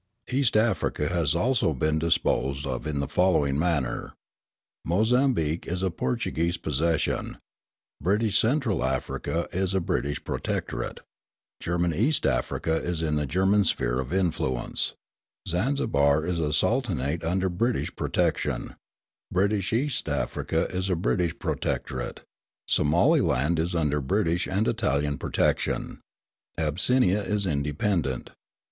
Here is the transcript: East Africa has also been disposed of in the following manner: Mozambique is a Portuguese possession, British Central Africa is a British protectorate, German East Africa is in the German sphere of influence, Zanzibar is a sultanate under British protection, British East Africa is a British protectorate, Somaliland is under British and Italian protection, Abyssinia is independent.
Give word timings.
East 0.31 0.57
Africa 0.57 1.09
has 1.09 1.35
also 1.35 1.75
been 1.75 1.99
disposed 1.99 2.65
of 2.65 2.87
in 2.87 2.99
the 3.01 3.07
following 3.07 3.59
manner: 3.59 4.15
Mozambique 4.83 5.67
is 5.67 5.83
a 5.83 5.91
Portuguese 5.91 6.57
possession, 6.57 7.37
British 8.01 8.39
Central 8.39 8.83
Africa 8.83 9.47
is 9.51 9.75
a 9.75 9.79
British 9.79 10.23
protectorate, 10.23 11.01
German 11.59 11.93
East 11.93 12.25
Africa 12.25 12.77
is 12.81 13.03
in 13.03 13.13
the 13.15 13.27
German 13.27 13.63
sphere 13.63 13.99
of 13.99 14.11
influence, 14.11 14.93
Zanzibar 15.47 16.25
is 16.25 16.39
a 16.39 16.51
sultanate 16.51 17.23
under 17.23 17.47
British 17.47 17.95
protection, 17.95 18.73
British 19.31 19.71
East 19.71 20.09
Africa 20.09 20.67
is 20.75 20.89
a 20.89 20.95
British 20.95 21.37
protectorate, 21.37 22.21
Somaliland 22.67 23.59
is 23.59 23.75
under 23.75 24.01
British 24.01 24.47
and 24.47 24.67
Italian 24.67 25.19
protection, 25.19 26.01
Abyssinia 26.57 27.21
is 27.21 27.45
independent. 27.45 28.31